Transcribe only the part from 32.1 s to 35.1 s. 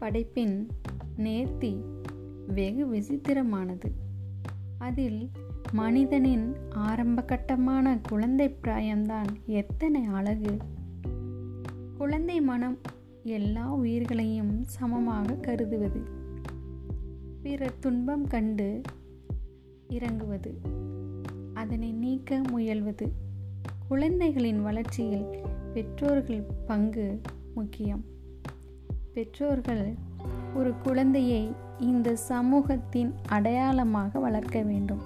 சமூகத்தின் அடையாளமாக வளர்க்க வேண்டும்.